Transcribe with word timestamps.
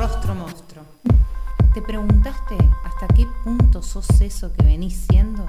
Rostro 0.00 0.34
monstruo. 0.34 0.82
¿Te 1.74 1.82
preguntaste 1.82 2.56
hasta 2.84 3.06
qué 3.08 3.26
punto 3.44 3.82
sos 3.82 4.08
eso 4.22 4.50
que 4.50 4.64
venís 4.64 5.06
siendo? 5.10 5.44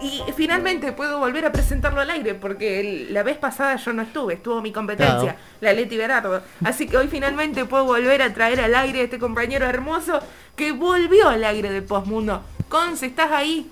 Y 0.00 0.22
finalmente 0.36 0.92
puedo 0.92 1.18
volver 1.18 1.46
a 1.46 1.50
presentarlo 1.50 2.00
al 2.00 2.10
aire 2.10 2.36
porque 2.36 3.08
la 3.10 3.24
vez 3.24 3.38
pasada 3.38 3.74
yo 3.74 3.92
no 3.92 4.02
estuve, 4.02 4.34
estuvo 4.34 4.62
mi 4.62 4.70
competencia, 4.70 5.34
la 5.60 5.72
Leti 5.72 5.96
Berardo. 5.96 6.42
Así 6.62 6.86
que 6.86 6.96
hoy 6.96 7.08
finalmente 7.08 7.64
puedo 7.64 7.86
volver 7.86 8.22
a 8.22 8.32
traer 8.32 8.60
al 8.60 8.76
aire 8.76 9.00
a 9.00 9.02
este 9.02 9.18
compañero 9.18 9.66
hermoso 9.66 10.20
que 10.54 10.70
volvió 10.70 11.28
al 11.28 11.42
aire 11.42 11.72
de 11.72 11.82
Postmundo. 11.82 12.44
Conce, 12.68 13.06
¿estás 13.06 13.32
ahí? 13.32 13.68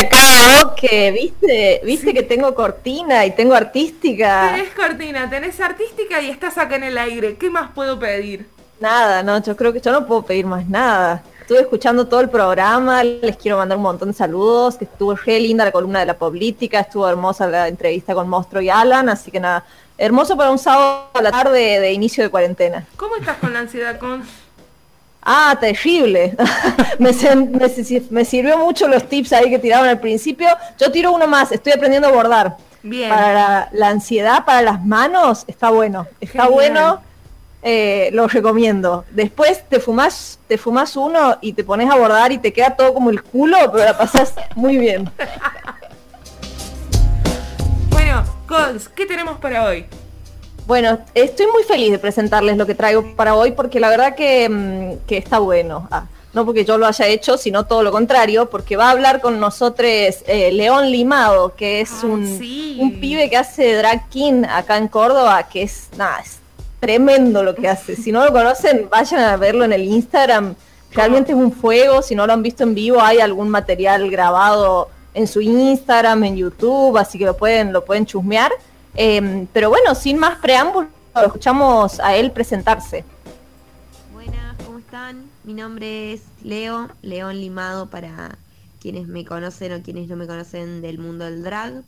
Acá, 0.00 0.74
que 0.76 1.10
viste, 1.12 1.80
viste 1.84 2.14
que 2.14 2.22
tengo 2.22 2.54
cortina 2.54 3.26
y 3.26 3.32
tengo 3.32 3.54
artística. 3.54 4.52
Tenés 4.54 4.74
cortina, 4.74 5.30
tenés 5.30 5.60
artística 5.60 6.20
y 6.20 6.30
estás 6.30 6.58
acá 6.58 6.76
en 6.76 6.84
el 6.84 6.98
aire. 6.98 7.36
¿Qué 7.36 7.50
más 7.50 7.70
puedo 7.72 7.98
pedir? 7.98 8.46
Nada, 8.80 9.22
no, 9.22 9.42
yo 9.42 9.56
creo 9.56 9.72
que 9.72 9.80
yo 9.80 9.92
no 9.92 10.06
puedo 10.06 10.22
pedir 10.22 10.46
más 10.46 10.66
nada 10.68 11.22
estuve 11.50 11.62
escuchando 11.62 12.06
todo 12.06 12.20
el 12.20 12.30
programa, 12.30 13.02
les 13.02 13.36
quiero 13.36 13.58
mandar 13.58 13.76
un 13.76 13.82
montón 13.82 14.10
de 14.10 14.14
saludos, 14.14 14.76
que 14.76 14.84
estuvo 14.84 15.16
re 15.16 15.40
linda 15.40 15.64
la 15.64 15.72
columna 15.72 15.98
de 15.98 16.06
la 16.06 16.16
política, 16.16 16.78
estuvo 16.78 17.08
hermosa 17.08 17.48
la 17.48 17.66
entrevista 17.66 18.14
con 18.14 18.28
Monstro 18.28 18.60
y 18.60 18.70
Alan, 18.70 19.08
así 19.08 19.32
que 19.32 19.40
nada, 19.40 19.64
hermoso 19.98 20.36
para 20.36 20.52
un 20.52 20.60
sábado 20.60 21.10
a 21.12 21.20
la 21.20 21.32
tarde 21.32 21.80
de 21.80 21.92
inicio 21.92 22.22
de 22.22 22.30
cuarentena. 22.30 22.86
¿Cómo 22.96 23.16
estás 23.16 23.38
con 23.38 23.52
la 23.52 23.58
ansiedad, 23.58 23.98
con? 23.98 24.22
Ah, 25.22 25.56
terrible. 25.60 26.36
me, 26.98 27.10
me, 28.10 28.24
sirvió 28.24 28.58
mucho 28.58 28.88
los 28.88 29.08
tips 29.08 29.32
ahí 29.34 29.50
que 29.50 29.58
tiraron 29.58 29.88
al 29.88 30.00
principio. 30.00 30.48
Yo 30.78 30.90
tiro 30.90 31.12
uno 31.12 31.26
más, 31.26 31.52
estoy 31.52 31.72
aprendiendo 31.72 32.08
a 32.08 32.12
bordar. 32.12 32.56
Bien. 32.82 33.10
Para 33.10 33.68
la, 33.72 33.88
ansiedad, 33.88 34.44
para 34.44 34.62
las 34.62 34.84
manos, 34.84 35.44
está 35.46 35.70
bueno. 35.70 36.06
Está 36.20 36.48
bueno 36.48 37.02
eh, 37.62 38.08
lo 38.12 38.26
recomiendo. 38.26 39.04
Después 39.10 39.68
te 39.68 39.80
fumas, 39.80 40.38
te 40.48 40.56
fumas 40.56 40.96
uno 40.96 41.36
y 41.40 41.52
te 41.52 41.64
pones 41.64 41.90
a 41.90 41.96
bordar 41.96 42.32
y 42.32 42.38
te 42.38 42.52
queda 42.52 42.74
todo 42.74 42.94
como 42.94 43.10
el 43.10 43.22
culo, 43.22 43.58
pero 43.70 43.84
la 43.84 43.98
pasas 43.98 44.34
muy 44.54 44.78
bien. 44.78 45.10
Bueno, 47.90 48.24
¿qué 48.94 49.06
tenemos 49.06 49.38
para 49.38 49.64
hoy? 49.64 49.86
Bueno, 50.70 51.00
estoy 51.14 51.48
muy 51.48 51.64
feliz 51.64 51.90
de 51.90 51.98
presentarles 51.98 52.56
lo 52.56 52.64
que 52.64 52.76
traigo 52.76 53.16
para 53.16 53.34
hoy 53.34 53.50
porque 53.50 53.80
la 53.80 53.88
verdad 53.88 54.14
que, 54.14 54.48
mm, 54.48 55.12
está 55.12 55.40
bueno. 55.40 55.88
Ah, 55.90 56.04
no 56.32 56.46
porque 56.46 56.64
yo 56.64 56.78
lo 56.78 56.86
haya 56.86 57.08
hecho, 57.08 57.36
sino 57.36 57.66
todo 57.66 57.82
lo 57.82 57.90
contrario, 57.90 58.48
porque 58.48 58.76
va 58.76 58.86
a 58.86 58.90
hablar 58.92 59.20
con 59.20 59.40
nosotros 59.40 59.88
eh, 59.88 60.52
León 60.52 60.92
Limado, 60.92 61.56
que 61.56 61.80
es 61.80 62.04
un, 62.04 62.22
un, 62.78 63.00
pibe 63.00 63.28
que 63.28 63.36
hace 63.36 63.74
drag 63.74 64.08
king 64.10 64.44
acá 64.48 64.76
en 64.76 64.86
Córdoba, 64.86 65.42
que 65.48 65.62
es, 65.62 65.88
nada, 65.98 66.20
es 66.20 66.38
tremendo 66.78 67.42
lo 67.42 67.56
que 67.56 67.66
hace. 67.66 67.96
Si 67.96 68.12
no 68.12 68.24
lo 68.24 68.30
conocen, 68.30 68.86
vayan 68.88 69.22
a 69.22 69.36
verlo 69.36 69.64
en 69.64 69.72
el 69.72 69.82
Instagram. 69.82 70.54
Realmente 70.92 71.32
es 71.32 71.36
un 71.36 71.50
fuego. 71.50 72.00
Si 72.00 72.14
no 72.14 72.28
lo 72.28 72.32
han 72.32 72.44
visto 72.44 72.62
en 72.62 72.76
vivo, 72.76 73.00
hay 73.00 73.18
algún 73.18 73.48
material 73.48 74.08
grabado 74.08 74.88
en 75.14 75.26
su 75.26 75.40
Instagram, 75.40 76.22
en 76.22 76.36
YouTube, 76.36 76.96
así 76.96 77.18
que 77.18 77.24
lo 77.24 77.36
pueden, 77.36 77.72
lo 77.72 77.84
pueden 77.84 78.06
chusmear. 78.06 78.52
Em, 78.94 79.46
pero 79.52 79.70
bueno, 79.70 79.94
sin 79.94 80.18
más 80.18 80.38
preámbulos, 80.38 80.90
lo 81.14 81.26
escuchamos 81.26 82.00
a 82.00 82.16
él 82.16 82.32
presentarse. 82.32 83.04
Buenas, 84.12 84.56
¿cómo 84.64 84.78
están? 84.78 85.30
Mi 85.44 85.54
nombre 85.54 86.12
es 86.12 86.22
Leo, 86.42 86.88
León 87.02 87.40
Limado 87.40 87.88
para 87.90 88.38
quienes 88.80 89.06
me 89.06 89.24
conocen 89.24 89.72
o 89.72 89.82
quienes 89.82 90.08
no 90.08 90.16
me 90.16 90.26
conocen 90.26 90.80
del 90.82 90.98
mundo 90.98 91.24
del 91.24 91.42
drag. 91.42 91.84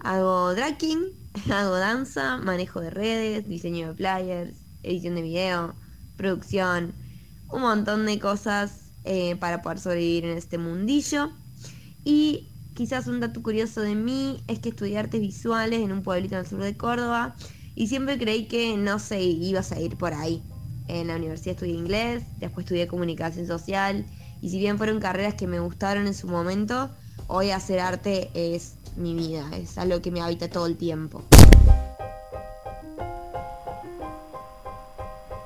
Hago 0.00 0.54
dragging, 0.54 1.04
hago 1.50 1.76
danza, 1.76 2.36
manejo 2.36 2.80
de 2.80 2.90
redes, 2.90 3.48
diseño 3.48 3.88
de 3.88 3.94
flyers, 3.94 4.56
edición 4.82 5.14
de 5.14 5.22
video, 5.22 5.74
producción, 6.16 6.94
un 7.50 7.62
montón 7.62 8.06
de 8.06 8.18
cosas 8.18 8.90
eh, 9.04 9.36
para 9.36 9.62
poder 9.62 9.78
sobrevivir 9.78 10.26
en 10.26 10.36
este 10.36 10.58
mundillo. 10.58 11.30
Y 12.04 12.48
quizás 12.76 13.06
un 13.06 13.20
dato 13.20 13.42
curioso 13.42 13.80
de 13.80 13.94
mí 13.94 14.44
es 14.46 14.58
que 14.58 14.68
estudié 14.68 14.98
artes 14.98 15.20
visuales 15.20 15.80
en 15.80 15.92
un 15.92 16.02
pueblito 16.02 16.38
el 16.38 16.46
sur 16.46 16.62
de 16.62 16.76
Córdoba 16.76 17.34
y 17.74 17.86
siempre 17.86 18.18
creí 18.18 18.46
que 18.46 18.76
no 18.76 18.98
se 18.98 19.22
iba 19.22 19.60
a 19.60 19.62
salir 19.62 19.96
por 19.96 20.12
ahí. 20.12 20.42
En 20.86 21.08
la 21.08 21.16
universidad 21.16 21.54
estudié 21.54 21.74
inglés, 21.74 22.22
después 22.38 22.64
estudié 22.64 22.86
comunicación 22.86 23.46
social 23.46 24.04
y 24.42 24.50
si 24.50 24.58
bien 24.58 24.76
fueron 24.76 25.00
carreras 25.00 25.34
que 25.34 25.46
me 25.46 25.58
gustaron 25.58 26.06
en 26.06 26.12
su 26.12 26.28
momento, 26.28 26.90
hoy 27.28 27.50
hacer 27.50 27.80
arte 27.80 28.30
es 28.34 28.74
mi 28.94 29.14
vida, 29.14 29.48
es 29.56 29.78
algo 29.78 30.02
que 30.02 30.10
me 30.10 30.20
habita 30.20 30.48
todo 30.48 30.66
el 30.66 30.76
tiempo. 30.76 31.22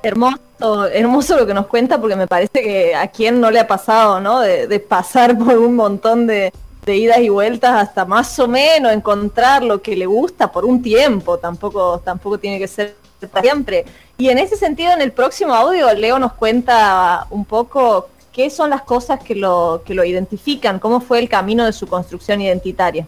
Hermoso, 0.03 0.87
hermoso 0.91 1.37
lo 1.37 1.47
que 1.47 1.53
nos 1.53 1.67
cuenta 1.67 2.01
porque 2.01 2.17
me 2.17 2.27
parece 2.27 2.61
que 2.61 2.93
a 2.93 3.07
quien 3.07 3.39
no 3.39 3.51
le 3.51 3.59
ha 3.59 3.67
pasado, 3.67 4.19
¿no? 4.19 4.41
De, 4.41 4.79
pasar 4.79 5.37
por 5.37 5.57
un 5.57 5.75
montón 5.75 6.27
de, 6.27 6.51
idas 6.87 7.19
y 7.19 7.29
vueltas 7.29 7.71
hasta 7.71 8.05
más 8.05 8.37
o 8.39 8.47
menos 8.47 8.91
encontrar 8.91 9.63
lo 9.63 9.81
que 9.81 9.95
le 9.95 10.05
gusta 10.05 10.51
por 10.51 10.65
un 10.65 10.81
tiempo, 10.81 11.37
tampoco, 11.37 11.99
tampoco 11.99 12.37
tiene 12.39 12.59
que 12.59 12.67
ser 12.67 12.95
para 13.31 13.41
siempre. 13.41 13.85
Y 14.17 14.29
en 14.29 14.37
ese 14.39 14.55
sentido, 14.55 14.91
en 14.91 15.01
el 15.01 15.11
próximo 15.11 15.53
audio, 15.53 15.93
Leo 15.93 16.19
nos 16.19 16.33
cuenta 16.33 17.27
un 17.29 17.45
poco 17.45 18.09
qué 18.31 18.49
son 18.49 18.69
las 18.69 18.81
cosas 18.81 19.19
que 19.23 19.35
lo, 19.35 19.83
que 19.85 19.93
lo 19.93 20.03
identifican, 20.03 20.79
cómo 20.79 21.01
fue 21.01 21.19
el 21.19 21.29
camino 21.29 21.65
de 21.65 21.73
su 21.73 21.87
construcción 21.87 22.41
identitaria 22.41 23.07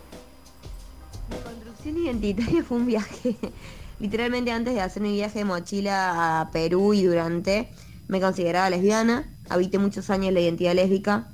identitaria 2.03 2.63
fue 2.63 2.77
un 2.77 2.85
viaje. 2.85 3.35
Literalmente 3.99 4.51
antes 4.51 4.73
de 4.73 4.81
hacer 4.81 5.01
mi 5.01 5.13
viaje 5.13 5.39
de 5.39 5.45
mochila 5.45 6.41
a 6.41 6.51
Perú 6.51 6.93
y 6.93 7.03
durante, 7.03 7.69
me 8.07 8.19
consideraba 8.19 8.69
lesbiana. 8.69 9.29
Habité 9.49 9.79
muchos 9.79 10.09
años 10.09 10.33
la 10.33 10.41
identidad 10.41 10.73
lésbica. 10.73 11.29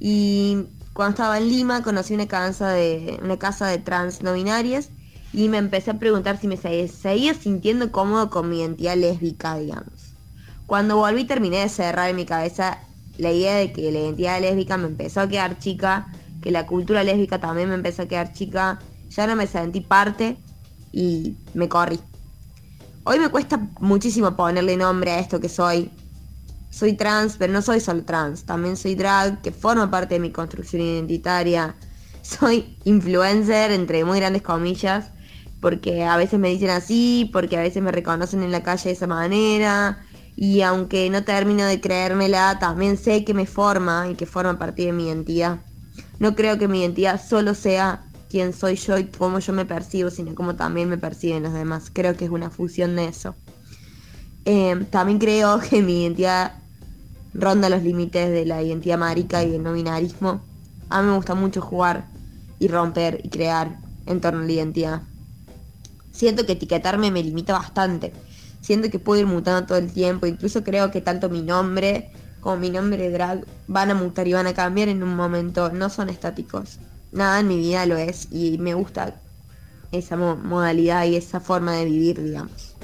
Y 0.00 0.66
cuando 0.94 1.10
estaba 1.10 1.38
en 1.38 1.48
Lima 1.48 1.82
conocí 1.82 2.14
una 2.14 2.26
casa 2.26 2.70
de, 2.70 3.18
una 3.22 3.36
casa 3.36 3.66
de 3.66 3.78
trans 3.78 4.22
no 4.22 4.32
binarias 4.32 4.90
y 5.32 5.48
me 5.48 5.58
empecé 5.58 5.90
a 5.90 5.98
preguntar 5.98 6.38
si 6.40 6.46
me 6.48 6.56
seguía 6.56 7.34
sintiendo 7.34 7.92
cómodo 7.92 8.30
con 8.30 8.48
mi 8.48 8.60
identidad 8.60 8.96
lésbica, 8.96 9.58
digamos. 9.58 10.14
Cuando 10.66 10.96
volví 10.96 11.24
terminé 11.24 11.58
de 11.58 11.68
cerrar 11.68 12.08
en 12.08 12.16
mi 12.16 12.24
cabeza 12.24 12.78
la 13.18 13.32
idea 13.32 13.56
de 13.56 13.72
que 13.72 13.90
la 13.90 13.98
identidad 13.98 14.40
lésbica 14.40 14.76
me 14.76 14.86
empezó 14.86 15.20
a 15.20 15.28
quedar 15.28 15.58
chica, 15.58 16.06
que 16.40 16.52
la 16.52 16.64
cultura 16.64 17.02
lésbica 17.02 17.40
también 17.40 17.68
me 17.68 17.74
empezó 17.74 18.02
a 18.02 18.06
quedar 18.06 18.32
chica 18.32 18.78
ya 19.14 19.26
no 19.26 19.36
me 19.36 19.46
sentí 19.46 19.80
parte 19.80 20.36
y 20.92 21.36
me 21.54 21.68
corrí. 21.68 22.00
Hoy 23.04 23.18
me 23.18 23.28
cuesta 23.28 23.68
muchísimo 23.80 24.34
ponerle 24.34 24.76
nombre 24.76 25.12
a 25.12 25.18
esto 25.18 25.40
que 25.40 25.48
soy. 25.48 25.90
Soy 26.74 26.94
trans, 26.94 27.36
pero 27.38 27.52
no 27.52 27.62
soy 27.62 27.78
solo 27.78 28.04
trans, 28.04 28.46
también 28.46 28.76
soy 28.76 28.96
drag, 28.96 29.40
que 29.42 29.52
forma 29.52 29.92
parte 29.92 30.14
de 30.14 30.20
mi 30.20 30.32
construcción 30.32 30.82
identitaria. 30.82 31.76
Soy 32.22 32.76
influencer, 32.82 33.70
entre 33.70 34.04
muy 34.04 34.18
grandes 34.18 34.42
comillas, 34.42 35.10
porque 35.60 36.02
a 36.02 36.16
veces 36.16 36.40
me 36.40 36.48
dicen 36.48 36.70
así, 36.70 37.30
porque 37.32 37.56
a 37.56 37.60
veces 37.60 37.80
me 37.80 37.92
reconocen 37.92 38.42
en 38.42 38.50
la 38.50 38.64
calle 38.64 38.88
de 38.88 38.90
esa 38.90 39.06
manera. 39.06 40.04
Y 40.34 40.62
aunque 40.62 41.08
no 41.10 41.22
termino 41.22 41.64
de 41.64 41.80
creérmela, 41.80 42.58
también 42.58 42.96
sé 42.96 43.24
que 43.24 43.34
me 43.34 43.46
forma 43.46 44.08
y 44.10 44.16
que 44.16 44.26
forma 44.26 44.58
parte 44.58 44.86
de 44.86 44.92
mi 44.92 45.06
identidad. 45.06 45.60
No 46.18 46.34
creo 46.34 46.58
que 46.58 46.66
mi 46.66 46.80
identidad 46.80 47.20
solo 47.24 47.54
sea 47.54 48.04
quién 48.28 48.52
soy 48.52 48.74
yo 48.74 48.98
y 48.98 49.04
cómo 49.04 49.38
yo 49.38 49.52
me 49.52 49.64
percibo, 49.64 50.10
sino 50.10 50.34
cómo 50.34 50.56
también 50.56 50.88
me 50.88 50.98
perciben 50.98 51.44
los 51.44 51.52
demás. 51.52 51.88
Creo 51.92 52.16
que 52.16 52.24
es 52.24 52.32
una 52.32 52.50
fusión 52.50 52.96
de 52.96 53.04
eso. 53.04 53.36
Em, 54.44 54.84
también 54.86 55.20
creo 55.20 55.60
que 55.70 55.80
mi 55.80 56.02
identidad 56.02 56.63
ronda 57.34 57.68
los 57.68 57.82
límites 57.82 58.30
de 58.30 58.46
la 58.46 58.62
identidad 58.62 58.98
marica 58.98 59.42
y 59.42 59.50
del 59.50 59.62
no 59.62 59.72
binarismo. 59.72 60.42
A 60.88 61.02
mí 61.02 61.08
me 61.08 61.16
gusta 61.16 61.34
mucho 61.34 61.60
jugar 61.60 62.06
y 62.58 62.68
romper 62.68 63.20
y 63.22 63.28
crear 63.28 63.78
en 64.06 64.20
torno 64.20 64.40
a 64.40 64.44
la 64.44 64.52
identidad. 64.52 65.02
Siento 66.12 66.46
que 66.46 66.52
etiquetarme 66.52 67.10
me 67.10 67.22
limita 67.22 67.52
bastante. 67.52 68.12
Siento 68.60 68.88
que 68.88 68.98
puedo 68.98 69.20
ir 69.20 69.26
mutando 69.26 69.66
todo 69.66 69.78
el 69.78 69.92
tiempo. 69.92 70.26
Incluso 70.26 70.62
creo 70.62 70.90
que 70.90 71.00
tanto 71.00 71.28
mi 71.28 71.42
nombre 71.42 72.10
como 72.40 72.56
mi 72.56 72.70
nombre 72.70 73.10
drag 73.10 73.44
van 73.66 73.90
a 73.90 73.94
mutar 73.94 74.28
y 74.28 74.34
van 74.34 74.46
a 74.46 74.54
cambiar 74.54 74.88
en 74.88 75.02
un 75.02 75.16
momento. 75.16 75.70
No 75.70 75.90
son 75.90 76.08
estáticos 76.08 76.78
nada 77.14 77.40
en 77.40 77.48
mi 77.48 77.56
vida 77.56 77.86
lo 77.86 77.96
es 77.96 78.28
y 78.30 78.58
me 78.58 78.74
gusta 78.74 79.14
esa 79.92 80.16
modalidad 80.16 81.04
y 81.06 81.14
esa 81.14 81.40
forma 81.40 81.72
de 81.72 81.84
vivir, 81.84 82.22
digamos. 82.22 82.74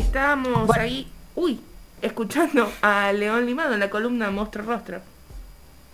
Estamos 0.00 0.70
ahí, 0.76 1.06
uy, 1.36 1.60
escuchando 2.00 2.72
a 2.80 3.12
León 3.12 3.44
Limado 3.44 3.74
en 3.74 3.80
la 3.80 3.90
columna 3.90 4.30
Monstruo 4.30 4.64
Rostro. 4.64 5.00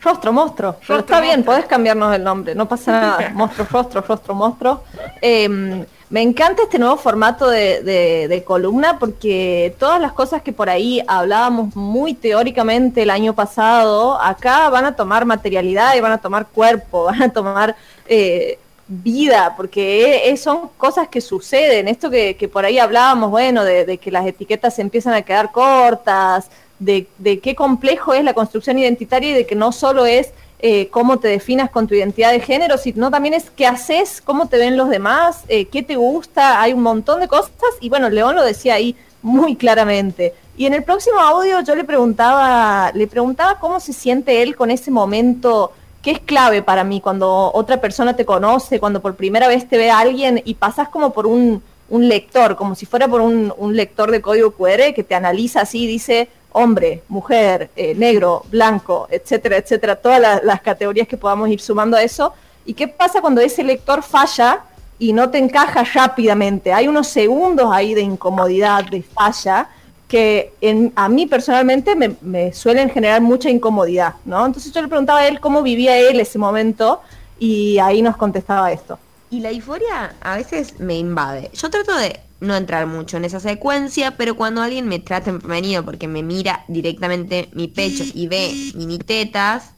Rostro, 0.00 0.32
monstruo. 0.32 0.76
Pero 0.87 1.00
está 1.00 1.20
bien, 1.20 1.43
podés 1.43 1.67
cambiarnos 1.67 2.14
el 2.14 2.23
nombre, 2.23 2.55
no 2.55 2.69
pasa 2.69 2.93
nada. 2.93 3.31
monstruo, 3.35 3.67
rostro, 3.69 4.00
rostro, 4.03 4.35
monstruo. 4.35 4.85
Em, 5.20 5.85
Me 6.08 6.23
encanta 6.23 6.62
este 6.62 6.79
nuevo 6.79 6.97
formato 6.97 7.50
de, 7.50 8.44
columna 8.47 8.97
porque 9.00 9.75
todas 9.76 10.00
las 10.00 10.12
cosas 10.12 10.41
que 10.41 10.52
por 10.52 10.70
ahí 10.70 11.02
hablábamos 11.09 11.75
muy 11.75 12.14
teóricamente 12.14 13.02
el 13.02 13.11
año 13.11 13.35
pasado, 13.35 14.20
acá 14.23 14.70
van 14.70 14.85
a 14.85 14.94
tomar 14.94 15.25
materialidad 15.25 15.97
y 15.97 16.00
van 16.00 16.12
a 16.12 16.19
tomar 16.19 16.47
cuerpo, 16.47 17.05
van 17.06 17.23
a 17.25 17.29
tomar 17.31 17.75
eh, 18.06 18.61
vida, 18.88 19.55
porque 19.56 20.35
son 20.37 20.71
cosas 20.77 21.09
que 21.09 21.21
suceden. 21.21 21.88
Esto 21.88 22.11
que, 22.11 22.50
por 22.53 22.65
ahí 22.65 22.79
hablábamos, 22.79 23.31
bueno, 23.31 23.65
de, 23.65 23.99
que 23.99 24.11
las 24.11 24.27
etiquetas 24.27 24.77
se 24.77 24.83
empiezan 24.83 25.15
a 25.15 25.23
quedar 25.23 25.53
cortas, 25.53 26.49
de, 26.79 27.06
de 27.19 27.41
qué 27.41 27.55
complejo 27.55 28.15
es 28.15 28.23
la 28.23 28.35
construcción 28.35 28.79
identitaria 28.79 29.31
y 29.31 29.35
de 29.35 29.47
que 29.47 29.55
no 29.55 29.73
solo 29.73 30.06
es 30.06 30.33
eh, 30.59 30.88
cómo 30.88 31.19
te 31.19 31.29
definas 31.29 31.71
con 31.71 31.87
tu 31.87 31.94
identidad 31.94 32.33
de 32.33 32.41
género, 32.41 32.79
sino 32.79 33.11
también 33.11 33.35
es 33.35 33.50
qué 33.50 33.67
haces, 33.67 34.23
cómo 34.23 34.49
te 34.49 34.56
ven 34.56 34.77
los 34.79 34.88
demás, 34.88 35.44
eh, 35.49 35.67
qué 35.67 35.83
te 35.83 35.97
gusta, 35.97 36.62
hay 36.62 36.73
un 36.73 36.83
montón 36.83 37.21
de 37.21 37.29
cosas 37.29 37.53
y 37.81 37.91
bueno, 37.91 38.09
León 38.09 38.35
lo 38.35 38.43
decía 38.43 38.75
ahí 38.75 38.97
muy 39.21 39.56
claramente. 39.56 40.33
Y 40.56 40.65
en 40.65 40.73
el 40.73 40.83
próximo 40.83 41.21
audio 41.21 41.61
yo 41.61 41.75
le 41.75 41.85
preguntaba, 41.85 42.91
le 42.94 43.06
preguntaba 43.06 43.59
cómo 43.59 43.81
se 43.81 43.93
siente 43.93 44.41
él 44.43 44.56
con 44.56 44.71
ese 44.71 44.91
momento 44.91 45.73
que 46.06 46.12
es 46.12 46.20
clave 46.20 46.62
para 46.62 46.85
mí 46.85 47.00
cuando 47.00 47.50
otra 47.53 47.81
persona 47.81 48.14
te 48.14 48.25
conoce, 48.25 48.79
cuando 48.79 49.03
por 49.03 49.17
primera 49.17 49.49
vez 49.49 49.69
te 49.69 49.76
ve 49.76 49.91
a 49.91 49.99
alguien 49.99 50.41
y 50.44 50.55
pasas 50.55 50.88
como 50.88 51.12
por 51.12 51.26
un, 51.26 51.61
lector, 51.91 52.55
como 52.55 52.76
si 52.76 52.87
fuera 52.87 53.08
por 53.08 53.20
un, 53.20 53.53
un 53.56 53.75
lector 53.75 54.12
de 54.12 54.23
código 54.23 54.53
QR 54.53 54.94
que 54.94 55.03
te 55.03 55.17
analiza 55.17 55.62
así 55.62 55.82
y 55.82 55.88
dice, 55.88 56.29
hombre, 56.53 57.03
mujer, 57.08 57.70
eh, 57.75 57.97
negro, 57.97 58.44
blanco, 58.53 59.08
etcétera, 59.11 59.56
etcétera, 59.56 59.97
todas 59.97 60.44
las, 60.44 60.61
categorías 60.61 61.08
que 61.08 61.17
podamos 61.17 61.49
ir 61.49 61.61
sumando 61.61 61.97
a 61.97 62.03
eso. 62.05 62.32
¿Y 62.64 62.75
qué 62.75 62.87
pasa 62.87 63.20
cuando 63.20 63.41
ese 63.41 63.64
lector 63.64 64.00
falla 64.05 64.61
y 65.00 65.12
no 65.12 65.29
te 65.29 65.38
encaja 65.38 65.82
rápidamente? 65.93 66.73
Hay 66.73 66.87
unos 66.87 67.09
segundos 67.09 67.69
ahí 67.73 67.94
de 67.94 68.02
incomodidad, 68.02 68.85
de 68.85 69.02
falla, 69.02 69.70
que 70.08 70.53
a 70.94 71.08
mí 71.08 71.26
personalmente 71.26 71.97
me, 72.20 72.53
suelen 72.53 72.91
generar 72.91 73.20
mucha 73.20 73.50
incomodidad, 73.50 74.14
¿no? 74.25 74.47
Entonces 74.47 74.73
yo 74.73 74.81
le 74.81 74.88
preguntaba 74.88 75.20
a 75.20 75.29
él 75.29 75.41
cómo 75.41 75.62
vivía 75.62 75.99
él 75.99 76.20
ese 76.20 76.38
momento 76.38 77.00
y 77.38 77.79
ahí 77.79 78.03
nos 78.03 78.17
contestaba 78.17 78.70
esto. 78.70 78.99
Y 79.31 79.41
la 79.41 79.50
euforia 79.50 80.14
a 80.20 80.37
veces 80.37 80.79
me 80.79 80.97
invade. 80.97 81.50
Yo 81.55 81.70
trato 81.70 81.97
de 81.97 82.20
no 82.38 82.55
entrar 82.55 82.87
mucho 82.87 83.17
en 83.17 83.25
esa 83.25 83.41
secuencia, 83.41 84.17
pero 84.17 84.37
cuando 84.37 84.62
alguien 84.62 84.87
me 84.87 85.00
trata 85.00 85.31
en 85.31 85.41
femenino 85.41 85.85
porque 85.85 86.06
me 86.06 86.23
mira 86.23 86.64
directamente 86.69 87.49
mi 87.52 87.67
pecho 87.67 88.05
y 88.14 88.29
ve 88.29 88.52
mini 88.75 88.99
tetas, 88.99 89.73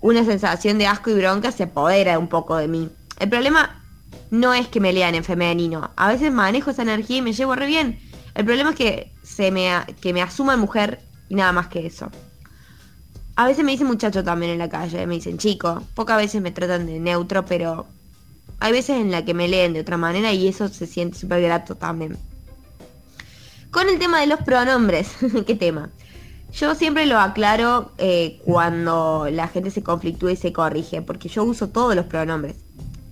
una 0.00 0.24
sensación 0.24 0.78
de 0.78 0.86
asco 0.86 1.10
y 1.10 1.14
bronca 1.14 1.50
se 1.50 1.64
apodera 1.64 2.18
un 2.18 2.28
poco 2.28 2.56
de 2.56 2.68
mí. 2.68 2.88
El 3.18 3.28
problema 3.28 3.82
no 4.30 4.54
es 4.54 4.68
que 4.68 4.80
me 4.80 4.92
lean 4.92 5.14
en 5.14 5.24
femenino, 5.24 5.90
a 5.96 6.08
veces 6.08 6.30
manejo 6.32 6.70
esa 6.70 6.82
energía 6.82 7.18
y 7.18 7.22
me 7.22 7.32
llevo 7.32 7.56
re 7.56 7.66
bien. 7.66 8.11
El 8.34 8.44
problema 8.44 8.70
es 8.70 8.76
que 8.76 9.12
se 9.22 9.50
me 9.50 9.70
que 10.00 10.12
me 10.12 10.22
asuma 10.22 10.56
mujer 10.56 11.00
y 11.28 11.34
nada 11.34 11.52
más 11.52 11.68
que 11.68 11.86
eso. 11.86 12.10
A 13.36 13.46
veces 13.46 13.64
me 13.64 13.72
dicen 13.72 13.86
muchacho 13.86 14.22
también 14.22 14.52
en 14.52 14.58
la 14.58 14.68
calle, 14.68 15.06
me 15.06 15.14
dicen 15.14 15.38
chico, 15.38 15.82
pocas 15.94 16.16
veces 16.18 16.42
me 16.42 16.50
tratan 16.50 16.86
de 16.86 17.00
neutro, 17.00 17.44
pero 17.44 17.86
hay 18.60 18.72
veces 18.72 19.00
en 19.00 19.10
la 19.10 19.24
que 19.24 19.34
me 19.34 19.48
leen 19.48 19.72
de 19.72 19.80
otra 19.80 19.96
manera 19.96 20.32
y 20.32 20.46
eso 20.46 20.68
se 20.68 20.86
siente 20.86 21.18
súper 21.18 21.42
grato 21.42 21.74
también. 21.74 22.16
Con 23.70 23.88
el 23.88 23.98
tema 23.98 24.20
de 24.20 24.26
los 24.26 24.40
pronombres, 24.40 25.10
¿qué 25.46 25.54
tema? 25.54 25.90
Yo 26.52 26.74
siempre 26.74 27.06
lo 27.06 27.18
aclaro 27.18 27.92
eh, 27.96 28.38
cuando 28.44 29.26
la 29.30 29.48
gente 29.48 29.70
se 29.70 29.82
conflictúa 29.82 30.32
y 30.32 30.36
se 30.36 30.52
corrige, 30.52 31.00
porque 31.00 31.30
yo 31.30 31.44
uso 31.44 31.70
todos 31.70 31.96
los 31.96 32.04
pronombres. 32.04 32.56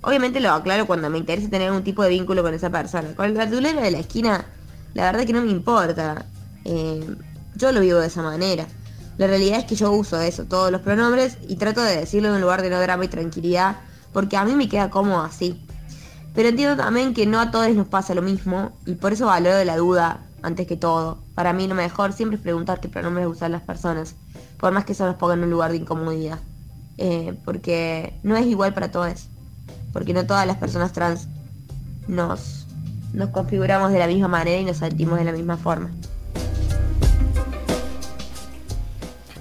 Obviamente 0.02 0.40
lo 0.40 0.50
aclaro 0.52 0.87
cuando 0.87 1.08
me 1.08 1.16
interesa 1.16 1.49
tener 1.49 1.73
un 1.73 1.82
tipo 1.82 2.02
de 2.02 2.11
vínculo 2.11 2.43
con 2.43 2.52
esa 2.52 2.69
persona. 2.69 3.14
Con 3.14 3.26
el 3.26 3.32
verdulero 3.32 3.81
de 3.81 3.90
la 3.90 3.99
esquina, 3.99 4.44
la 4.94 5.04
verdad 5.04 5.25
que 5.25 5.32
no 5.32 5.42
me 5.42 5.50
importa. 5.50 6.26
Eh, 6.64 7.04
yo 7.56 7.72
lo 7.72 7.81
vivo 7.81 7.98
de 7.98 8.06
esa 8.06 8.22
manera. 8.22 8.66
La 9.19 9.26
realidad 9.26 9.58
es 9.58 9.64
que 9.66 9.75
yo 9.75 9.92
uso 9.92 10.20
eso, 10.20 10.44
todos 10.44 10.72
los 10.72 10.81
pronombres, 10.81 11.37
y 11.46 11.56
trato 11.56 11.82
de 11.82 11.96
decirlo 11.96 12.28
en 12.28 12.37
un 12.37 12.40
lugar 12.40 12.62
de 12.62 12.70
no 12.70 12.81
drama 12.81 13.04
y 13.04 13.08
tranquilidad, 13.08 13.76
porque 14.12 14.37
a 14.37 14.44
mí 14.44 14.54
me 14.54 14.69
queda 14.69 14.88
cómodo 14.90 15.20
así. 15.20 15.62
Pero 16.34 16.48
entiendo 16.48 16.76
también 16.76 17.12
que 17.12 17.26
no 17.26 17.40
a 17.40 17.50
todos 17.50 17.69
nos 17.75 17.88
pasa 17.88 18.14
lo 18.14 18.22
mismo 18.22 18.72
y 18.87 18.94
por 18.94 19.12
eso 19.12 19.26
valoro 19.26 19.62
la 19.64 19.76
duda 19.76 20.26
antes 20.42 20.66
que 20.66 20.76
todo. 20.76 21.19
Para 21.34 21.52
mí 21.52 21.66
lo 21.66 21.75
mejor 21.75 22.12
siempre 22.12 22.37
es 22.37 22.42
preguntar 22.42 22.81
qué 22.81 22.88
pronombres 22.88 23.26
usan 23.26 23.52
las 23.52 23.62
personas, 23.62 24.14
por 24.58 24.72
más 24.72 24.84
que 24.84 24.92
eso 24.92 25.04
nos 25.06 25.16
ponga 25.16 25.34
en 25.34 25.44
un 25.44 25.50
lugar 25.50 25.72
de 25.72 25.78
incomodidad. 25.78 26.38
Eh, 26.98 27.37
porque 27.44 28.19
no 28.22 28.37
es 28.37 28.46
igual 28.46 28.75
para 28.75 28.90
todos. 28.90 29.28
Porque 29.92 30.14
no 30.14 30.26
todas 30.26 30.46
las 30.46 30.58
personas 30.58 30.92
trans 30.92 31.28
nos, 32.06 32.60
nos 33.12 33.31
configuramos 33.31 33.93
de 33.93 33.99
la 33.99 34.07
misma 34.07 34.29
manera 34.29 34.61
y 34.61 34.65
nos 34.65 34.79
sentimos 34.79 35.19
de 35.19 35.25
la 35.25 35.33
misma 35.33 35.57
forma. 35.57 35.91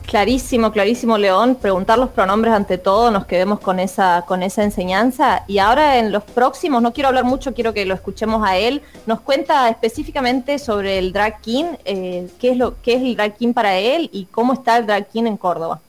Clarísimo, 0.09 0.71
clarísimo, 0.71 1.19
León. 1.19 1.53
Preguntar 1.53 1.99
los 1.99 2.09
pronombres 2.09 2.51
ante 2.51 2.79
todo, 2.79 3.11
nos 3.11 3.27
quedemos 3.27 3.59
con 3.59 3.79
esa, 3.79 4.23
con 4.25 4.41
esa 4.41 4.63
enseñanza. 4.63 5.43
Y 5.47 5.59
ahora 5.59 5.99
en 5.99 6.11
los 6.11 6.23
próximos, 6.23 6.81
no 6.81 6.93
quiero 6.93 7.09
hablar 7.09 7.25
mucho, 7.25 7.53
quiero 7.53 7.75
que 7.75 7.85
lo 7.85 7.93
escuchemos 7.93 8.43
a 8.43 8.57
él. 8.57 8.81
Nos 9.05 9.21
cuenta 9.21 9.69
específicamente 9.69 10.57
sobre 10.57 10.97
el 10.97 11.13
drag 11.13 11.41
king, 11.41 11.75
eh, 11.85 12.27
qué 12.39 12.49
es 12.49 12.57
lo 12.57 12.81
qué 12.81 12.95
es 12.95 13.03
el 13.03 13.15
drag 13.15 13.37
king 13.37 13.53
para 13.53 13.77
él 13.77 14.09
y 14.11 14.25
cómo 14.25 14.53
está 14.53 14.77
el 14.77 14.87
drag 14.87 15.09
king 15.09 15.25
en 15.25 15.37
Córdoba. 15.37 15.79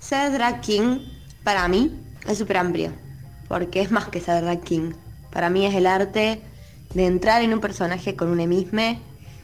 Ser 0.00 0.32
drag 0.32 0.60
king 0.60 0.98
para 1.44 1.68
mí 1.68 1.92
es 2.26 2.38
súper 2.38 2.56
amplio, 2.56 2.90
porque 3.46 3.82
es 3.82 3.92
más 3.92 4.08
que 4.08 4.20
ser 4.20 4.42
drag 4.42 4.62
king. 4.62 4.94
Para 5.30 5.48
mí 5.48 5.64
es 5.64 5.76
el 5.76 5.86
arte 5.86 6.42
de 6.94 7.06
entrar 7.06 7.42
en 7.42 7.52
un 7.52 7.60
personaje 7.60 8.16
con 8.16 8.28
un 8.28 8.40
emisme, 8.40 9.00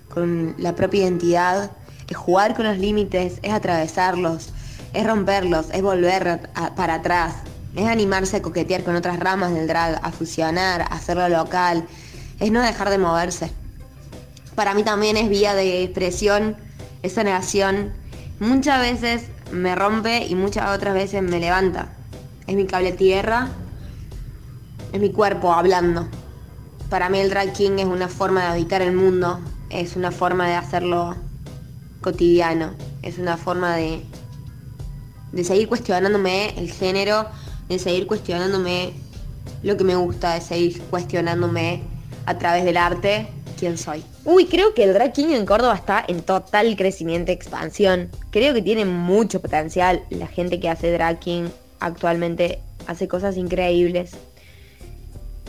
con 0.08 0.54
la 0.58 0.74
propia 0.74 1.02
identidad 1.02 1.72
es 2.10 2.16
jugar 2.16 2.54
con 2.54 2.66
los 2.66 2.76
límites, 2.78 3.38
es 3.42 3.52
atravesarlos, 3.52 4.52
es 4.92 5.06
romperlos, 5.06 5.66
es 5.72 5.80
volver 5.80 6.50
para 6.74 6.94
atrás, 6.94 7.36
es 7.76 7.86
animarse 7.86 8.38
a 8.38 8.42
coquetear 8.42 8.82
con 8.82 8.96
otras 8.96 9.20
ramas 9.20 9.54
del 9.54 9.68
drag, 9.68 10.00
a 10.02 10.10
fusionar, 10.10 10.82
a 10.82 10.86
hacerlo 10.86 11.28
local, 11.28 11.86
es 12.40 12.50
no 12.50 12.60
dejar 12.60 12.90
de 12.90 12.98
moverse. 12.98 13.52
Para 14.56 14.74
mí 14.74 14.82
también 14.82 15.16
es 15.16 15.28
vía 15.28 15.54
de 15.54 15.84
expresión, 15.84 16.56
es 17.02 17.12
sanación. 17.12 17.92
Muchas 18.40 18.80
veces 18.80 19.28
me 19.52 19.76
rompe 19.76 20.26
y 20.26 20.34
muchas 20.34 20.76
otras 20.76 20.94
veces 20.94 21.22
me 21.22 21.38
levanta. 21.38 21.90
Es 22.48 22.56
mi 22.56 22.66
cable 22.66 22.92
tierra, 22.92 23.48
es 24.92 25.00
mi 25.00 25.12
cuerpo 25.12 25.52
hablando. 25.52 26.08
Para 26.90 27.08
mí 27.08 27.20
el 27.20 27.30
drag 27.30 27.52
king 27.52 27.78
es 27.78 27.86
una 27.86 28.08
forma 28.08 28.42
de 28.42 28.48
habitar 28.48 28.82
el 28.82 28.92
mundo, 28.92 29.38
es 29.70 29.96
una 29.96 30.10
forma 30.10 30.48
de 30.48 30.54
hacerlo 30.54 31.16
cotidiano. 32.00 32.74
Es 33.02 33.18
una 33.18 33.36
forma 33.36 33.76
de, 33.76 34.02
de 35.32 35.44
seguir 35.44 35.68
cuestionándome 35.68 36.58
el 36.58 36.70
género, 36.70 37.26
de 37.68 37.78
seguir 37.78 38.06
cuestionándome 38.06 38.92
lo 39.62 39.76
que 39.76 39.84
me 39.84 39.96
gusta, 39.96 40.34
de 40.34 40.40
seguir 40.40 40.82
cuestionándome 40.82 41.82
a 42.26 42.36
través 42.38 42.64
del 42.64 42.76
arte 42.76 43.28
quién 43.58 43.78
soy. 43.78 44.02
Uy, 44.24 44.46
creo 44.46 44.74
que 44.74 44.84
el 44.84 44.92
drag 44.92 45.12
king 45.12 45.28
en 45.28 45.46
Córdoba 45.46 45.74
está 45.74 46.04
en 46.06 46.22
total 46.22 46.76
crecimiento 46.76 47.30
y 47.30 47.34
expansión. 47.34 48.10
Creo 48.30 48.52
que 48.52 48.62
tiene 48.62 48.84
mucho 48.84 49.40
potencial. 49.40 50.02
La 50.10 50.26
gente 50.26 50.60
que 50.60 50.68
hace 50.68 50.90
drag 50.92 51.20
king 51.20 51.48
actualmente 51.78 52.60
hace 52.86 53.06
cosas 53.08 53.36
increíbles. 53.36 54.12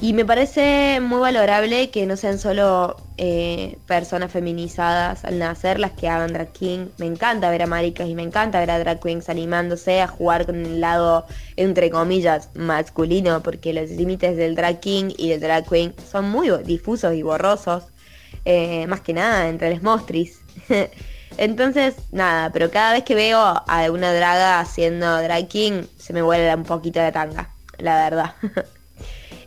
Y 0.04 0.14
me 0.14 0.26
parece 0.26 1.00
muy 1.00 1.20
valorable 1.20 1.92
que 1.92 2.08
no 2.08 2.18
sean 2.18 2.40
solo 2.40 2.98
eh, 3.18 3.78
personas 3.86 4.32
feminizadas 4.32 5.24
al 5.26 5.38
nacer 5.38 5.80
las 5.80 5.92
que 5.92 6.10
hagan 6.10 6.34
drag 6.34 6.52
king. 6.54 6.88
Me 6.98 7.06
encanta 7.06 7.52
ver 7.52 7.62
a 7.62 7.68
maricas 7.68 8.10
y 8.10 8.16
me 8.16 8.24
encanta 8.24 8.60
ver 8.60 8.72
a 8.72 8.80
drag 8.80 9.00
queens 9.00 9.30
animándose 9.30 10.02
a 10.02 10.08
jugar 10.08 10.48
con 10.48 10.56
el 10.56 10.82
lado, 10.82 11.28
entre 11.56 11.92
comillas, 11.92 12.50
masculino, 12.56 13.44
porque 13.44 13.74
los 13.74 13.92
límites 13.92 14.36
del 14.38 14.56
drag 14.56 14.80
king 14.80 15.14
y 15.18 15.30
del 15.30 15.40
drag 15.40 15.70
queen 15.70 15.94
son 16.12 16.32
muy 16.32 16.50
difusos 16.64 17.14
y 17.14 17.22
borrosos. 17.22 17.84
Eh, 18.44 18.88
más 18.88 19.02
que 19.02 19.14
nada 19.14 19.50
entre 19.50 19.70
los 19.70 19.84
mostris. 19.84 20.42
Entonces, 21.38 21.94
nada, 22.12 22.52
pero 22.52 22.72
cada 22.72 22.94
vez 22.94 23.04
que 23.04 23.14
veo 23.14 23.40
a 23.40 23.92
una 23.92 24.12
draga 24.16 24.60
haciendo 24.60 25.22
drag 25.22 25.48
king, 25.48 25.84
se 26.00 26.12
me 26.12 26.24
vuelve 26.24 26.56
un 26.56 26.64
poquito 26.64 27.00
de 27.00 27.12
tanga, 27.12 27.54
la 27.78 28.04
verdad. 28.04 28.34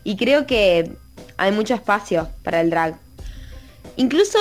Y 0.05 0.17
creo 0.17 0.47
que 0.47 0.97
hay 1.37 1.53
mucho 1.53 1.75
espacio 1.75 2.29
para 2.43 2.61
el 2.61 2.71
drag. 2.71 2.99
Incluso 3.97 4.39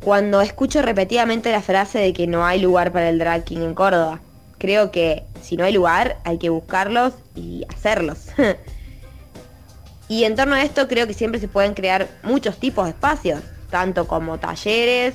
cuando 0.00 0.40
escucho 0.40 0.82
repetidamente 0.82 1.50
la 1.52 1.62
frase 1.62 1.98
de 1.98 2.12
que 2.12 2.26
no 2.26 2.44
hay 2.44 2.60
lugar 2.60 2.92
para 2.92 3.08
el 3.08 3.18
drag 3.18 3.44
king 3.44 3.58
en 3.58 3.74
Córdoba. 3.74 4.20
Creo 4.58 4.90
que 4.90 5.24
si 5.42 5.56
no 5.56 5.64
hay 5.64 5.72
lugar, 5.72 6.18
hay 6.24 6.38
que 6.38 6.48
buscarlos 6.48 7.14
y 7.34 7.64
hacerlos. 7.68 8.26
y 10.08 10.24
en 10.24 10.34
torno 10.34 10.54
a 10.54 10.62
esto 10.62 10.88
creo 10.88 11.06
que 11.06 11.14
siempre 11.14 11.40
se 11.40 11.48
pueden 11.48 11.74
crear 11.74 12.08
muchos 12.22 12.58
tipos 12.58 12.86
de 12.86 12.90
espacios, 12.90 13.40
tanto 13.70 14.08
como 14.08 14.38
talleres, 14.38 15.14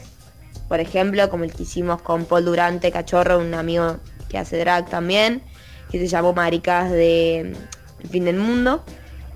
por 0.68 0.80
ejemplo, 0.80 1.30
como 1.30 1.44
el 1.44 1.53
que 1.53 1.63
hicimos 1.63 2.01
con 2.01 2.25
Paul 2.25 2.46
Durante 2.46 2.92
Cachorro, 2.92 3.39
un 3.39 3.53
amigo 3.53 3.98
que 4.30 4.38
hace 4.38 4.58
drag 4.58 4.89
también, 4.89 5.42
que 5.92 6.00
se 6.00 6.08
llamó 6.08 6.34
Maricas 6.34 6.89
de 6.89 7.39
El 8.01 8.10
fin 8.10 8.25
del 8.25 8.38
mundo 8.38 8.84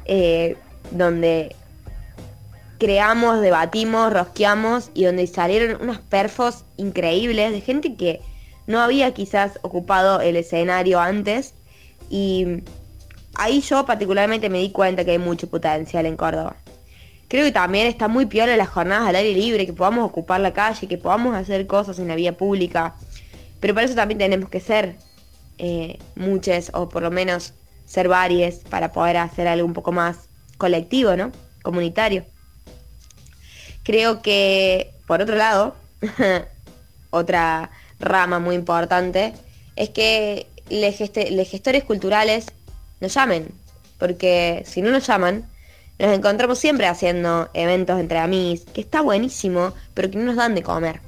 eh, 0.08 0.56
donde 0.92 1.56
creamos, 2.78 3.42
debatimos, 3.42 4.14
rosqueamos 4.14 4.92
y 4.94 5.04
donde 5.04 5.28
salieron 5.28 5.82
unos 5.82 6.00
perfos 6.00 6.64
increíbles 6.78 7.52
de 7.52 7.62
gente 7.62 7.96
que 7.96 8.22
no 8.68 8.80
había 8.80 9.14
quizás 9.14 9.60
ocupado 9.62 10.22
el 10.22 10.36
escenario 10.36 11.00
antes 11.00 11.54
y 12.10 12.64
ahí 13.36 13.62
yo 13.62 13.86
particularmente 13.86 14.50
me 14.50 14.60
di 14.60 14.72
cuenta 14.72 15.06
que 15.06 15.12
hay 15.12 15.20
mucho 15.20 15.50
potencial 15.50 16.06
en 16.06 16.18
Córdoba. 16.18 16.58
Creo 17.28 17.44
que 17.44 17.52
también 17.52 17.88
está 17.88 18.08
muy 18.08 18.28
en 18.32 18.58
las 18.58 18.70
jornadas 18.70 19.10
al 19.10 19.16
aire 19.16 19.38
libre, 19.38 19.66
que 19.66 19.74
podamos 19.74 20.06
ocupar 20.06 20.40
la 20.40 20.54
calle, 20.54 20.88
que 20.88 20.98
podamos 20.98 21.36
hacer 21.36 21.68
cosas 21.68 22.00
en 22.00 22.08
la 22.08 22.16
vía 22.16 22.38
pública. 22.38 22.96
Pero 23.60 23.74
para 23.74 23.86
eso 23.86 23.96
también 23.96 24.18
tenemos 24.18 24.50
que 24.50 24.62
ser 24.62 24.96
eh, 25.58 26.00
muchos, 26.16 26.72
o 26.74 26.88
por 26.88 27.04
lo 27.04 27.12
menos 27.12 27.54
ser 27.88 28.08
varios, 28.08 28.56
para 28.70 28.92
poder 28.92 29.18
hacer 29.18 29.48
algo 29.48 29.66
un 29.66 29.74
poco 29.74 29.92
más 29.92 30.30
colectivo, 30.58 31.16
¿no? 31.16 31.32
Comunitario. 31.64 32.26
Creo 33.84 34.22
que, 34.22 34.94
por 35.08 35.22
otro 35.22 35.36
lado, 35.36 35.76
otra 37.10 37.72
rama 38.00 38.40
muy 38.40 38.56
importante, 38.56 39.34
es 39.76 39.90
que 39.90 40.48
los 40.70 41.48
gestores 41.50 41.84
culturales 41.86 42.48
nos 43.00 43.14
llamen, 43.14 43.48
porque 43.98 44.64
si 44.68 44.82
no 44.82 44.92
nos 44.92 45.08
llaman, 45.08 45.50
nos 45.98 46.16
encontramos 46.16 46.60
siempre 46.60 46.88
haciendo 46.88 47.50
eventos 47.54 48.00
entre 48.00 48.20
amigos, 48.20 48.66
que 48.74 48.82
está 48.82 49.02
buenísimo, 49.02 49.74
pero 49.94 50.12
que 50.12 50.18
no 50.18 50.26
nos 50.26 50.36
dan 50.36 50.54
de 50.54 50.64
comer. 50.64 51.02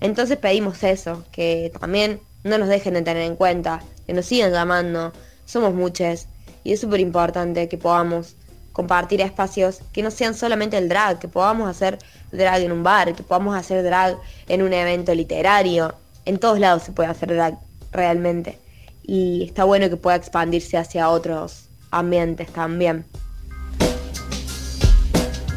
Entonces 0.00 0.36
pedimos 0.36 0.82
eso, 0.82 1.24
que 1.30 1.72
también 1.78 2.20
no 2.42 2.58
nos 2.58 2.68
dejen 2.68 2.94
de 2.94 3.02
tener 3.02 3.22
en 3.22 3.36
cuenta, 3.36 3.82
que 4.06 4.12
nos 4.12 4.26
sigan 4.26 4.52
llamando, 4.52 5.12
somos 5.44 5.74
muchos, 5.74 6.26
y 6.62 6.72
es 6.72 6.80
súper 6.80 7.00
importante 7.00 7.68
que 7.68 7.78
podamos 7.78 8.36
compartir 8.72 9.20
espacios 9.20 9.80
que 9.92 10.02
no 10.02 10.10
sean 10.10 10.34
solamente 10.34 10.76
el 10.76 10.88
drag, 10.88 11.20
que 11.20 11.28
podamos 11.28 11.68
hacer 11.68 11.98
drag 12.32 12.62
en 12.62 12.72
un 12.72 12.82
bar, 12.82 13.14
que 13.14 13.22
podamos 13.22 13.56
hacer 13.56 13.84
drag 13.84 14.18
en 14.48 14.62
un 14.62 14.72
evento 14.72 15.14
literario. 15.14 15.94
En 16.24 16.38
todos 16.38 16.58
lados 16.58 16.82
se 16.82 16.92
puede 16.92 17.08
hacer 17.08 17.32
drag 17.32 17.58
realmente. 17.92 18.58
Y 19.02 19.44
está 19.44 19.64
bueno 19.64 19.88
que 19.88 19.96
pueda 19.96 20.16
expandirse 20.16 20.76
hacia 20.76 21.08
otros 21.08 21.68
ambientes 21.90 22.48
también. 22.48 23.04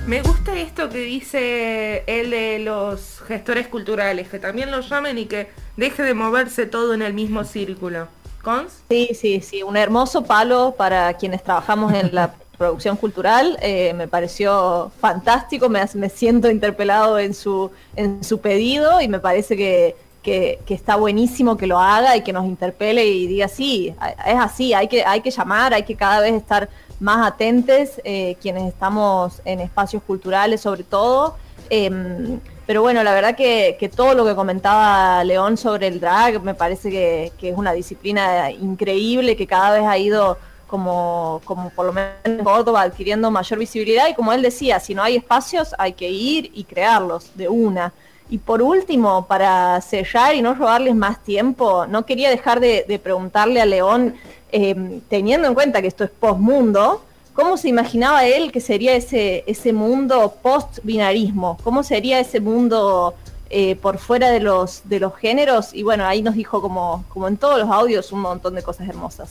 Me 0.05 0.21
gusta 0.21 0.55
esto 0.57 0.89
que 0.89 0.99
dice 0.99 2.03
él 2.07 2.29
de 2.29 2.59
los 2.59 3.19
gestores 3.27 3.67
culturales, 3.67 4.29
que 4.29 4.39
también 4.39 4.69
lo 4.71 4.81
llamen 4.81 5.17
y 5.17 5.25
que 5.25 5.49
deje 5.75 6.03
de 6.03 6.13
moverse 6.13 6.65
todo 6.65 6.93
en 6.93 7.01
el 7.01 7.13
mismo 7.13 7.43
círculo. 7.43 8.07
¿Cons? 8.47 8.81
Sí, 8.87 9.09
sí, 9.13 9.41
sí, 9.41 9.61
un 9.61 9.75
hermoso 9.75 10.23
palo 10.23 10.73
para 10.77 11.13
quienes 11.15 11.43
trabajamos 11.43 11.93
en 11.93 12.15
la 12.15 12.33
producción 12.57 12.95
cultural. 12.95 13.57
Eh, 13.61 13.93
me 13.93 14.07
pareció 14.07 14.89
fantástico, 15.01 15.67
me, 15.67 15.81
me, 15.95 16.07
siento 16.07 16.49
interpelado 16.49 17.19
en 17.19 17.33
su, 17.33 17.69
en 17.97 18.23
su 18.23 18.39
pedido 18.39 19.01
y 19.01 19.09
me 19.09 19.19
parece 19.19 19.57
que, 19.57 19.97
que, 20.23 20.59
está 20.69 20.95
buenísimo 20.95 21.57
que 21.57 21.67
lo 21.67 21.77
haga 21.77 22.15
y 22.15 22.21
que 22.21 22.31
nos 22.31 22.45
interpele 22.45 23.05
y 23.05 23.27
diga, 23.27 23.49
sí, 23.49 23.93
es 24.25 24.39
así, 24.39 24.73
hay 24.73 24.87
que, 24.87 25.03
hay 25.03 25.19
que 25.19 25.29
llamar, 25.29 25.73
hay 25.73 25.83
que 25.83 25.95
cada 25.95 26.21
vez 26.21 26.33
estar 26.33 26.69
más 27.01 27.27
atentes, 27.27 27.99
eh, 28.05 28.37
quienes 28.41 28.63
estamos 28.63 29.41
en 29.43 29.59
espacios 29.59 30.01
culturales 30.03 30.61
sobre 30.61 30.83
todo. 30.83 31.35
Em, 31.69 32.39
pero 32.67 32.83
bueno, 32.83 33.03
la 33.03 33.13
verdad 33.13 33.35
que, 33.35 33.91
todo 33.95 34.13
lo 34.13 34.23
que 34.25 34.35
comentaba 34.35 35.23
León 35.23 35.57
sobre 35.57 35.87
el 35.87 35.99
drag 35.99 36.43
me 36.43 36.53
parece 36.53 36.91
que, 36.91 37.31
es 37.41 37.57
una 37.57 37.73
disciplina 37.73 38.51
increíble 38.51 39.35
que 39.35 39.47
cada 39.47 39.71
vez 39.71 39.87
ha 39.87 39.97
ido 39.97 40.37
como, 40.67 41.41
como 41.45 41.71
por 41.71 41.87
lo 41.87 41.93
menos 41.93 42.11
en 42.25 42.43
Córdoba 42.43 42.83
adquiriendo 42.83 43.31
mayor 43.31 43.57
visibilidad 43.57 44.07
y 44.07 44.13
como 44.13 44.33
él 44.33 44.43
decía, 44.43 44.79
si 44.79 44.93
no 44.93 45.01
hay 45.01 45.15
espacios 45.15 45.73
hay 45.79 45.93
que 45.93 46.09
ir 46.09 46.51
y 46.53 46.65
crearlos 46.65 47.35
de 47.35 47.47
una. 47.47 47.91
Y 48.29 48.37
por 48.37 48.61
último, 48.61 49.25
para 49.25 49.79
sellar 49.79 50.35
y 50.35 50.41
no 50.41 50.53
robarles 50.53 50.93
más 50.93 51.23
tiempo, 51.23 51.87
no 51.87 52.05
quería 52.05 52.29
dejar 52.29 52.59
de 52.59 52.99
preguntarle 53.01 53.61
a 53.61 53.65
León 53.65 54.15
Em, 54.49 55.01
teniendo 55.09 55.47
en 55.47 55.53
cuenta 55.53 55.81
que 55.81 55.87
esto 55.87 56.05
es 56.05 56.09
post-mundo, 56.09 57.03
¿cómo 57.37 57.55
se 57.55 57.69
imaginaba 57.69 58.25
él 58.25 58.51
que 58.51 58.59
sería 58.59 58.95
ese, 58.95 59.43
ese 59.45 59.71
mundo 59.71 60.39
post-binarismo? 60.41 61.59
¿Cómo 61.63 61.83
sería 61.83 62.19
ese 62.19 62.39
mundo 62.39 63.13
eh, 63.51 63.75
por 63.75 63.99
fuera 63.99 64.31
de 64.31 64.39
los, 64.39 64.89
de 64.89 64.99
los 64.99 65.15
géneros? 65.15 65.71
Y 65.71 65.83
bueno, 65.83 66.03
ahí 66.07 66.23
nos 66.23 66.33
dijo 66.33 66.61
como, 66.61 67.05
como 67.09 67.27
en 67.27 67.37
todos 67.37 67.59
los 67.59 67.69
audios 67.69 68.11
un 68.11 68.21
montón 68.21 68.55
de 68.55 68.63
cosas 68.63 68.89
hermosas. 68.89 69.29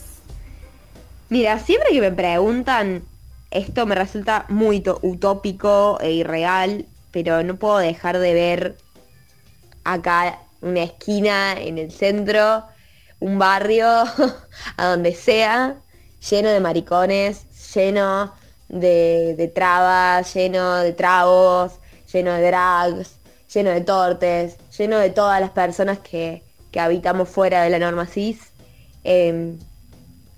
Mira, 1.27 1.59
siempre 1.59 1.89
que 1.91 1.99
me 1.99 2.13
preguntan, 2.13 3.03
esto 3.51 3.85
me 3.85 3.95
resulta 3.95 4.45
muy 4.47 4.81
utópico 5.01 5.97
e 5.99 6.11
irreal, 6.11 6.85
pero 7.11 7.43
no 7.43 7.57
puedo 7.57 7.79
dejar 7.79 8.19
de 8.19 8.33
ver 8.33 8.77
acá 9.83 10.39
una 10.61 10.83
esquina 10.83 11.59
en 11.59 11.77
el 11.77 11.91
centro 11.91 12.63
un 13.19 13.37
barrio, 13.37 13.87
a 14.77 14.85
donde 14.85 15.13
sea, 15.13 15.75
lleno 16.29 16.49
de 16.49 16.59
maricones, 16.61 17.46
lleno 17.77 18.33
de, 18.69 19.51
trabas, 19.53 20.33
lleno 20.33 20.77
de 20.77 20.93
tragos, 20.93 21.73
lleno 22.11 22.33
de 22.33 22.47
drags, 22.47 23.19
lleno 23.53 23.69
de 23.69 23.81
tortes, 23.81 24.57
lleno 24.77 24.97
de 24.97 25.09
todas 25.11 25.39
las 25.39 25.51
personas 25.51 25.99
que, 25.99 26.43
habitamos 26.77 27.27
fuera 27.27 27.63
de 27.63 27.71
la 27.71 27.79
norma 27.79 28.05
cis. 28.05 28.51
Em, 29.03 29.57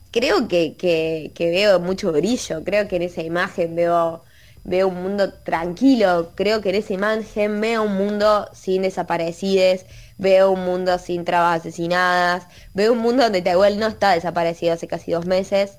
creo 0.09 0.47
que, 0.47 0.77
que, 0.77 1.33
veo 1.37 1.81
mucho 1.81 2.13
brillo, 2.13 2.63
creo 2.63 2.87
que 2.87 2.95
en 2.95 3.01
esa 3.01 3.21
imagen 3.21 3.75
veo, 3.75 4.23
veo 4.63 4.87
un 4.87 5.03
mundo 5.03 5.33
tranquilo, 5.43 6.31
creo 6.35 6.61
que 6.61 6.69
en 6.69 6.75
esa 6.75 6.93
imagen 6.93 7.59
veo 7.59 7.83
un 7.83 7.95
mundo 7.95 8.47
sin 8.53 8.83
desaparecides, 8.83 9.85
veo 10.17 10.51
un 10.51 10.63
mundo 10.63 10.97
sin 10.97 11.25
trabas 11.25 11.59
asesinadas, 11.59 12.47
veo 12.73 12.93
un 12.93 12.99
mundo 12.99 13.23
donde 13.23 13.41
Tehuel 13.41 13.77
no 13.77 13.87
está 13.87 14.11
desaparecido 14.11 14.73
hace 14.73 14.87
casi 14.87 15.11
dos 15.11 15.25
meses. 15.25 15.77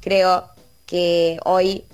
Creo 0.00 0.48
que 0.88 1.38
hoy 1.44 1.84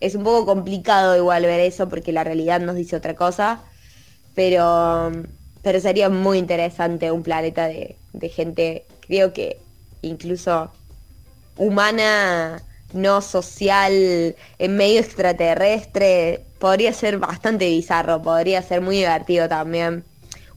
es 0.00 0.14
un 0.14 0.24
poco 0.24 0.46
complicado 0.46 1.16
igual 1.16 1.42
ver 1.42 1.60
eso 1.60 1.88
porque 1.88 2.12
la 2.12 2.24
realidad 2.24 2.60
nos 2.60 2.76
dice 2.76 2.96
otra 2.96 3.14
cosa, 3.14 3.60
pero, 4.34 5.12
pero 5.62 5.80
sería 5.80 6.08
muy 6.08 6.38
interesante 6.38 7.10
un 7.10 7.22
planeta 7.22 7.66
de, 7.66 7.96
de 8.12 8.28
gente, 8.30 8.86
creo 9.06 9.32
que 9.32 9.58
incluso 10.02 10.70
humana, 11.56 12.62
no 12.92 13.20
social, 13.20 14.36
en 14.58 14.76
medio 14.76 15.00
extraterrestre, 15.00 16.44
podría 16.58 16.92
ser 16.92 17.18
bastante 17.18 17.68
bizarro, 17.68 18.22
podría 18.22 18.62
ser 18.62 18.80
muy 18.80 18.96
divertido 18.96 19.48
también 19.48 20.04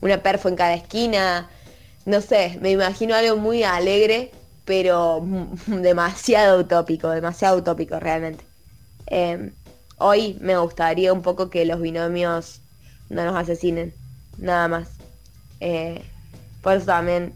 una 0.01 0.22
perfo 0.22 0.50
en 0.50 0.56
cada 0.56 0.75
esquina. 0.75 1.50
No 2.06 2.22
sé, 2.22 2.58
me 2.62 2.72
imagino 2.72 3.16
algo 3.16 3.38
muy 3.38 3.63
alegre, 3.63 4.32
pero 4.68 5.26
demasiado 5.68 6.60
utópico, 6.60 7.10
demasiado 7.10 7.58
utópico 7.58 8.00
realmente. 8.00 8.46
Em, 9.08 9.54
hoy 9.98 10.38
me 10.42 10.56
gustaría 10.58 11.12
un 11.12 11.24
poco 11.24 11.50
que 11.50 11.66
los 11.66 11.82
binomios 11.82 12.62
no 13.10 13.26
nos 13.26 13.36
asesinen, 13.36 13.96
nada 14.38 14.68
más. 14.68 14.90
Eh, 15.62 16.04
por 16.62 16.76
eso 16.78 16.86
también 16.86 17.34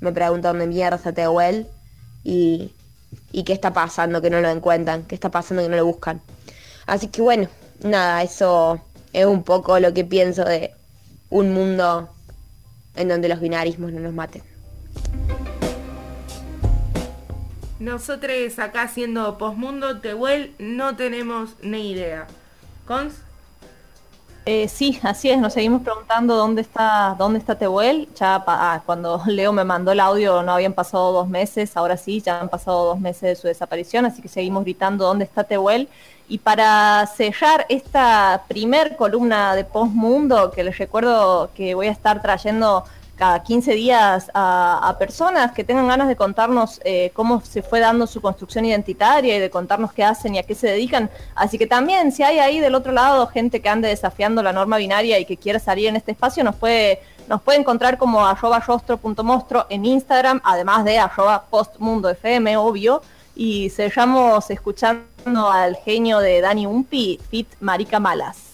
me 0.00 0.12
pregunto 0.12 0.48
dónde 0.48 0.66
mierda 0.66 0.96
está 0.96 1.12
Tehuel 1.12 1.66
y, 2.24 2.72
y 3.32 3.42
qué 3.42 3.52
está 3.52 3.74
pasando 3.74 4.22
que 4.22 4.30
no 4.30 4.40
lo 4.40 4.48
encuentran, 4.48 5.02
qué 5.02 5.14
está 5.14 5.30
pasando 5.30 5.62
que 5.62 5.68
no 5.68 5.76
lo 5.76 5.84
buscan. 5.84 6.22
Así 6.86 7.08
que 7.08 7.20
bueno, 7.20 7.48
nada, 7.82 8.22
eso 8.22 8.80
es 9.12 9.26
un 9.26 9.42
poco 9.42 9.78
lo 9.80 9.92
que 9.92 10.04
pienso 10.04 10.44
de, 10.44 10.72
un 11.32 11.52
mundo 11.54 12.10
en 12.94 13.08
donde 13.08 13.28
los 13.28 13.40
binarismos 13.40 13.90
no 13.90 14.00
nos 14.00 14.12
maten. 14.12 14.51
Nosotros 17.82 18.60
acá 18.60 18.82
haciendo 18.82 19.38
Postmundo 19.38 20.00
Tehuel 20.00 20.54
no 20.60 20.94
tenemos 20.94 21.56
ni 21.62 21.90
idea. 21.90 22.28
¿Cons? 22.86 23.12
Eh, 24.46 24.68
sí, 24.68 25.00
así 25.02 25.30
es, 25.30 25.40
nos 25.40 25.52
seguimos 25.52 25.82
preguntando 25.82 26.36
dónde 26.36 26.62
está, 26.62 27.16
dónde 27.18 27.40
está 27.40 27.58
Tehuel. 27.58 28.08
Ya 28.14 28.40
ah, 28.46 28.82
cuando 28.86 29.20
Leo 29.26 29.52
me 29.52 29.64
mandó 29.64 29.90
el 29.90 29.98
audio 29.98 30.44
no 30.44 30.52
habían 30.52 30.74
pasado 30.74 31.10
dos 31.10 31.28
meses, 31.28 31.76
ahora 31.76 31.96
sí, 31.96 32.20
ya 32.20 32.38
han 32.38 32.48
pasado 32.48 32.84
dos 32.84 33.00
meses 33.00 33.22
de 33.22 33.34
su 33.34 33.48
desaparición, 33.48 34.06
así 34.06 34.22
que 34.22 34.28
seguimos 34.28 34.62
gritando 34.62 35.04
dónde 35.04 35.24
está 35.24 35.42
Tehuel. 35.42 35.88
Y 36.28 36.38
para 36.38 37.04
sellar 37.06 37.66
esta 37.68 38.44
primer 38.46 38.94
columna 38.94 39.56
de 39.56 39.64
Postmundo, 39.64 40.52
que 40.52 40.62
les 40.62 40.78
recuerdo 40.78 41.50
que 41.52 41.74
voy 41.74 41.88
a 41.88 41.90
estar 41.90 42.22
trayendo 42.22 42.84
cada 43.16 43.42
15 43.42 43.74
días 43.74 44.30
a, 44.34 44.96
personas 44.98 45.52
que 45.52 45.64
tengan 45.64 45.88
ganas 45.88 46.08
de 46.08 46.16
contarnos 46.16 46.80
eh, 46.84 47.10
cómo 47.14 47.40
se 47.40 47.62
fue 47.62 47.80
dando 47.80 48.06
su 48.06 48.20
construcción 48.20 48.64
identitaria 48.64 49.36
y 49.36 49.40
de 49.40 49.50
contarnos 49.50 49.92
qué 49.92 50.04
hacen 50.04 50.34
y 50.34 50.38
a 50.38 50.42
qué 50.42 50.54
se 50.54 50.68
dedican. 50.68 51.10
Así 51.34 51.58
que 51.58 51.66
también, 51.66 52.12
si 52.12 52.22
hay 52.22 52.38
ahí 52.38 52.60
del 52.60 52.74
otro 52.74 52.92
lado 52.92 53.26
gente 53.26 53.60
que 53.60 53.68
ande 53.68 53.88
desafiando 53.88 54.42
la 54.42 54.52
norma 54.52 54.76
binaria 54.76 55.18
y 55.18 55.24
que 55.24 55.36
quiera 55.36 55.58
salir 55.58 55.88
en 55.88 55.96
este 55.96 56.12
espacio, 56.12 56.44
nos 56.44 56.56
puede, 56.56 57.00
nos 57.28 57.42
puede 57.42 57.58
encontrar 57.58 57.98
como 57.98 58.24
arroba 58.26 58.60
rostro.mostro 58.60 59.66
en 59.68 59.84
Instagram, 59.84 60.40
además 60.44 60.84
de 60.84 60.98
arroba 60.98 61.44
postmundofm, 61.50 62.56
obvio 62.56 63.02
y 63.34 63.70
sellamos 63.70 64.50
escuchando 64.50 65.50
al 65.50 65.76
genio 65.76 66.18
de 66.18 66.40
Dani 66.40 66.66
Umpi, 66.66 67.18
Fit 67.30 67.48
Marica 67.60 67.98
Malas. 67.98 68.51